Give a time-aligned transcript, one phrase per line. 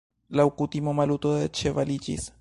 [0.39, 2.29] Laŭ kutimo Maluto deĉevaliĝis.